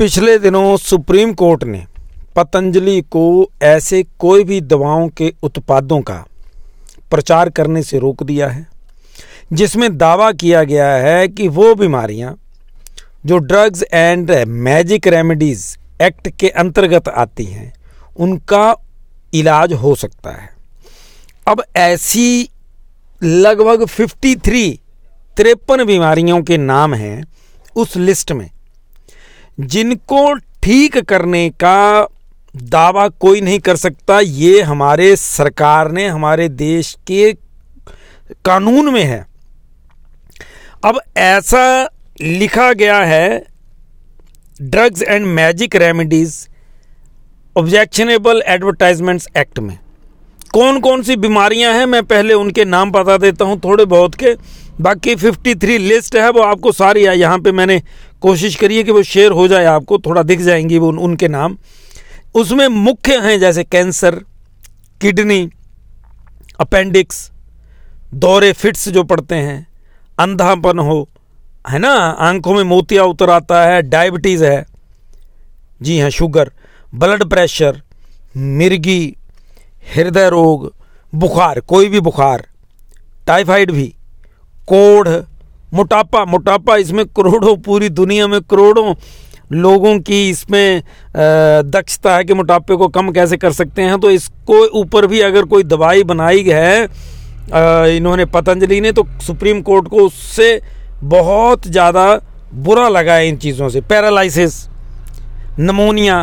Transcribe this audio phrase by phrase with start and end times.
[0.00, 1.82] पिछले दिनों supreme court ने
[2.36, 3.22] पतंजलि को
[3.62, 6.14] ऐसे कोई भी दवाओं के उत्पादों का
[7.10, 8.66] प्रचार करने से रोक दिया है,
[9.52, 12.34] जिसमें दावा किया गया है कि वो बीमारियाँ
[13.26, 15.64] जो drugs and magic remedies
[16.02, 17.72] act के अंतर्गत आती हैं,
[18.16, 18.74] उनका
[19.34, 20.48] इलाज हो सकता है।
[21.46, 22.48] अब ऐसी
[23.22, 24.70] लगभग 53
[25.36, 27.22] तिरपन बीमारियों के नाम हैं
[27.76, 28.48] उस लिस्ट में।
[29.60, 30.32] जिनको
[30.62, 32.08] ठीक करने का
[32.54, 37.32] दावा कोई नहीं कर सकता, ये हमारे सरकार ने, हमारे देश के
[38.44, 39.26] कानून में है।
[40.84, 41.88] अब ऐसा
[42.20, 43.44] लिखा गया है,
[44.62, 46.48] drugs and magic remedies
[47.56, 49.78] objectionable advertisements act में।
[50.54, 54.34] कौन कौन सी बीमारियाँ हैं, मैं पहले उनके नाम बता देता हूँ थोड़े बहुत के।
[54.80, 57.80] बाकी 53 लिस्ट है वो आपको सारी है यहाँ पे मैंने
[58.20, 61.28] कोशिश करी है कि वो शेयर हो जाए आपको थोड़ा दिख जाएँगी वो उन, उनके
[61.28, 61.56] नाम।
[62.34, 64.14] उसमें मुख्य हैं जैसे कैंसर
[65.00, 65.50] किडनी
[66.60, 67.30] अपेंडिक्स
[68.14, 69.66] दौरे फिट्स जो पड़ते हैं
[70.18, 71.08] अंधापन हो
[71.70, 71.92] है ना?
[72.28, 74.64] आँखों में मोतिया उतर आता है डायबिटीज़ है
[75.82, 76.50] जी हाँ शुगर
[76.94, 77.82] ब्लड प्रेशर
[78.36, 79.16] मिर्गी
[79.94, 80.72] हृदय रोग
[81.14, 82.46] बुखार कोई भी बुखार
[83.26, 83.94] टाइफाइड भी।
[84.70, 85.08] कोढ़,
[85.74, 88.94] मोटापा मोटापा इसमें करोड़ों, पूरी दुनिया में करोड़ों
[89.52, 90.82] लोगों की इसमें
[91.66, 95.44] दक्षता है कि मोटापे को कम कैसे कर सकते हैं। तो इसको ऊपर भी अगर
[95.44, 96.84] कोई दवाई बनाई है
[97.96, 100.60] इन्होंने पतंजलि ने तो सुप्रीम कोर्ट को उससे
[101.04, 102.04] बहुत ज़्यादा
[102.56, 104.54] बुरा लगा है इन चीज़ों से। पैरालिसिस
[105.60, 106.22] नमोनिया,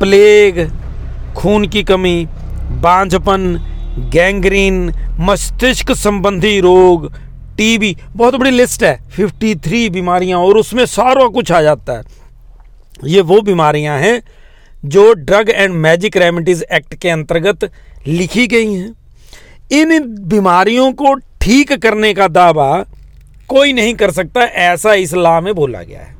[0.00, 0.68] प्लेग,
[1.36, 2.26] खून की कमी,
[2.82, 3.60] बांझपन,
[4.12, 7.10] गैंग्रीन, मस्तिष्क संबंधी रोग
[7.56, 12.04] टीबी, बहुत बड़ी लिस्ट है। 53 बीमारियाँ और उसमें सारा कुछ आ जाता है।
[13.04, 14.20] ये वो बीमारियाँ हैं
[14.84, 17.70] जो drug and magic remedies act के अंतर्गत
[18.06, 18.94] लिखी गई हैं।
[19.72, 19.98] इन
[20.28, 22.84] बीमारियों को ठीक करने का दावा
[23.48, 26.14] कोई नहीं कर सकता, ऐसा इस इस्लाम में बोला गया है।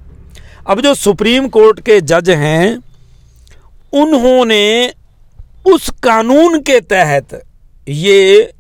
[0.67, 2.79] अब जो सुप्रीम कोर्ट के जज हैं,
[3.93, 4.93] उन्होंने
[5.67, 7.43] उस कानून के तहत
[7.89, 8.53] ये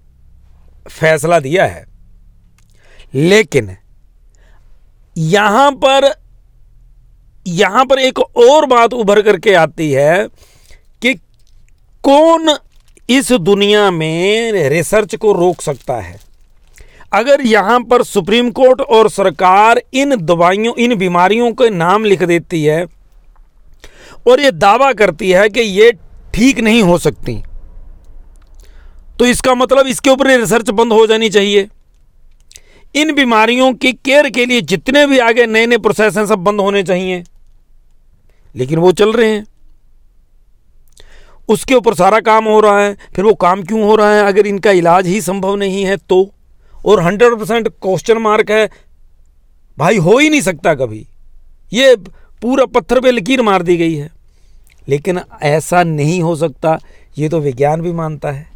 [0.90, 1.84] फैसला दिया है।
[3.14, 3.76] लेकिन
[5.16, 6.12] यहाँ पर
[7.46, 10.26] यहाँ पर एक और बात उभर करके आती है
[11.02, 11.14] कि
[12.04, 12.56] कौन
[13.08, 16.18] इस दुनिया में रिसर्च को रोक सकता है?
[17.12, 22.64] अगर यहाँ पर सुप्रीम कोर्ट और सरकार इन दवाइयों, इन बीमारियों के नाम लिख देती
[22.64, 22.84] है
[24.28, 25.90] और ये दावा करती है कि ये
[26.34, 27.42] ठीक नहीं हो सकती
[29.18, 31.68] तो इसका मतलब इसके ऊपर रिसर्च बंद हो जानी चाहिए।
[32.94, 36.60] इन बीमारियों की केयर के लिए जितने भी आगे नए नए प्रोसेस हैं, सब बंद
[36.60, 37.24] होने चाहिए।
[38.56, 39.46] लेकिन वो चल रहे हैं।
[41.48, 44.24] उसके ऊपर सारा काम हो रहा है, फिर वो काम क्यों हो रहा है?
[44.24, 46.30] अगर इनका इलाज ही संभव नहीं है तो।
[46.86, 48.70] और हंड्रेड परसेंट क्वेश्चन मार्क है।
[49.78, 51.06] भाई हो ही नहीं सकता कभी।
[51.72, 51.96] ये
[52.42, 54.10] पूरा पत्थर पे लकीर मार दी गई है।
[54.88, 56.78] लेकिन ऐसा नहीं हो सकता।
[57.18, 58.55] ये तो विज्ञान भी मानता है।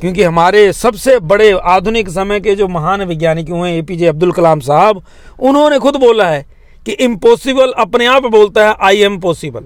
[0.00, 4.32] क्योंकि हमारे सबसे बड़े आधुनिक समय के जो महान वैज्ञानिक हुए ए पी जे अब्दुल
[4.32, 5.02] कलाम साहब,
[5.38, 6.44] उन्होंने खुद बोला है
[6.86, 9.64] कि इम्पॉसिबल अपने आप बोलता है आई एम पॉसिबल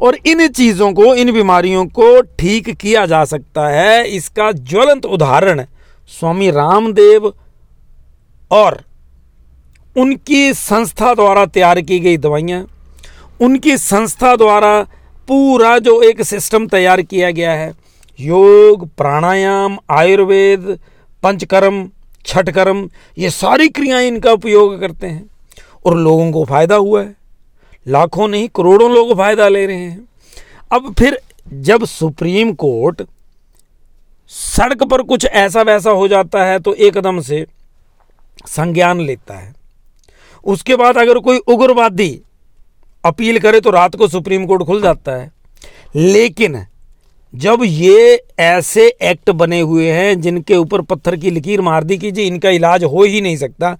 [0.00, 5.64] और इन चीज़ों को, इन बीमारियों को ठीक किया जा सकता है। इसका ज्वलंत उदाहरण
[6.10, 7.32] स्वामी रामदेव
[8.50, 8.80] और
[9.96, 12.64] उनकी संस्था द्वारा तैयार की गई दवाइयाँ,
[13.40, 14.80] उनकी संस्था द्वारा
[15.28, 17.72] पूरा जो एक सिस्टम तैयार किया गया है।
[18.20, 20.78] योग, प्राणायाम, आयुर्वेद,
[21.22, 21.90] पंचकर्म,
[22.26, 25.30] छठकर्म, ये सारी क्रियाएँ इनका उपयोग करते हैं।
[25.86, 27.14] और लोगों को फ़ायदा हुआ है।
[27.86, 30.08] लाखों नहीं, करोड़ों लोग फ़ायदा ले रहे हैं।
[30.72, 31.20] अब फिर
[31.52, 33.02] जब सुप्रीम कोर्ट
[34.28, 37.46] सड़क पर कुछ ऐसा वैसा हो जाता है तो एकदम से
[38.46, 39.54] संज्ञान लेता है।
[40.44, 42.20] उसके बाद अगर कोई उग्रवादी
[43.04, 45.30] अपील करे तो रात को सुप्रीम कोर्ट खुल जाता है।
[45.96, 46.56] लेकिन
[47.32, 52.26] जब ये ऐसे एक्ट बने हुए हैं जिनके ऊपर पत्थर की लकीर मार दी कीजिए
[52.26, 53.72] इनका इलाज हो ही नहीं सकता,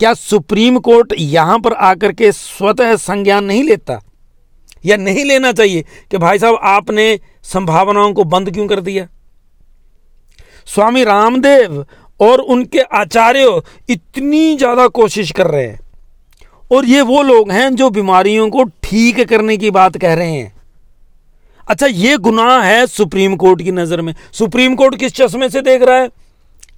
[0.00, 4.00] क्या सुप्रीम कोर्ट यहाँ पर आकर के स्वतः संज्ञान नहीं लेता?
[4.86, 9.06] या नहीं लेना चाहिए कि भाई साहब, आपने संभावनाओं को बंद क्यों कर दिया?
[10.66, 11.84] स्वामी रामदेव
[12.20, 13.60] और उनके आचार्य
[13.90, 15.80] इतनी ज़्यादा कोशिश कर रहे हैं।
[16.70, 20.53] और ये वो लोग हैं जो बीमारियों को ठीक करने की बात कह रहे हैं।
[21.70, 25.82] अच्छा ये गुनाह है सुप्रीम कोर्ट की नज़र में। सुप्रीम कोर्ट किस चश्मे से देख
[25.82, 26.08] रहा है?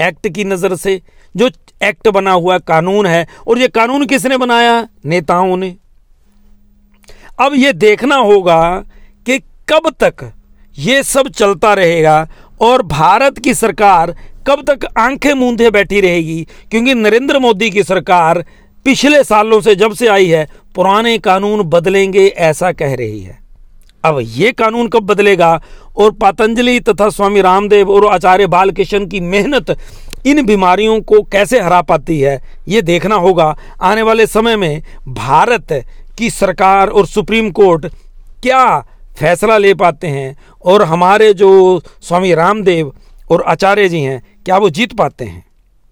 [0.03, 1.03] एक्ट की नज़र से।
[1.37, 1.51] जो
[1.83, 4.89] एक्ट बना हुआ कानून है, और ये कानून किसने बनाया?
[5.05, 5.77] नेताओं ने।
[7.41, 8.85] अब ये देखना होगा
[9.27, 10.33] कि कब तक
[10.79, 12.29] ये सब चलता रहेगा,
[12.61, 14.17] और भारत की सरकार
[14.47, 18.45] कब तक आँखें मूंदे बैठी रहेगी। क्योंकि नरेंद्र मोदी की सरकार
[18.85, 23.46] पिछले सालों से जब से आई है, पुराने कानून बदलेंगे, ऐसा कह रही है।
[24.07, 25.61] अब ये कानून कब बदलेगा?
[25.97, 29.77] और पतंजलि तथा स्वामी रामदेव और आचार्य बालकृष्ण की मेहनत
[30.27, 35.73] इन बीमारियों को कैसे हरा पाती है, ये देखना होगा। आने वाले समय में भारत
[36.19, 37.87] की सरकार और सुप्रीम कोर्ट
[38.43, 38.79] क्या
[39.19, 42.93] फैसला ले पाते हैं और हमारे जो स्वामी रामदेव
[43.31, 45.45] और आचार्य जी हैं, क्या वो जीत पाते हैं?